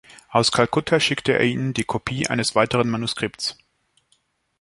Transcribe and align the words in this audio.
Aus 0.31 0.51
Kalkutta 0.51 0.99
schickte 0.99 1.33
er 1.33 1.43
ihm 1.45 1.75
die 1.75 1.83
Kopie 1.83 2.25
eines 2.25 2.55
weiteren 2.55 2.89
Manuskripts. 2.89 3.55